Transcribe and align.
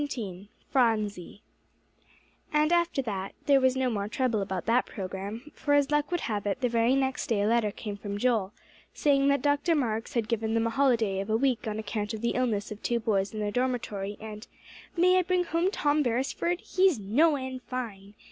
XVII 0.03 0.47
PHRONSIE 0.71 1.43
And 2.51 2.73
after 2.73 3.03
that, 3.03 3.35
there 3.45 3.61
was 3.61 3.75
no 3.75 3.87
more 3.91 4.07
trouble 4.07 4.41
about 4.41 4.65
that 4.65 4.87
program, 4.87 5.51
for 5.53 5.75
as 5.75 5.91
luck 5.91 6.09
would 6.09 6.21
have 6.21 6.47
it, 6.47 6.61
the 6.61 6.69
very 6.69 6.95
next 6.95 7.27
day 7.27 7.43
a 7.43 7.47
letter 7.47 7.69
came 7.69 7.97
from 7.97 8.17
Joel, 8.17 8.51
saying 8.95 9.27
that 9.27 9.43
Dr. 9.43 9.75
Marks 9.75 10.15
had 10.15 10.27
given 10.27 10.55
them 10.55 10.65
a 10.65 10.71
holiday 10.71 11.19
of 11.19 11.29
a 11.29 11.37
week 11.37 11.67
on 11.67 11.77
account 11.77 12.15
of 12.15 12.21
the 12.21 12.29
illness 12.31 12.71
of 12.71 12.81
two 12.81 12.99
boys 12.99 13.31
in 13.31 13.39
their 13.41 13.51
dormitory, 13.51 14.17
and, 14.19 14.47
"May 14.97 15.19
I 15.19 15.21
bring 15.21 15.43
home 15.43 15.69
Tom 15.69 16.01
Beresford? 16.01 16.61
He's 16.61 16.97
no 16.97 17.35
end 17.35 17.61
fine!" 17.67 18.15